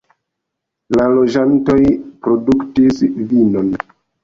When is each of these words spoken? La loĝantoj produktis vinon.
La 0.99 1.05
loĝantoj 1.17 1.77
produktis 2.27 3.07
vinon. 3.31 3.73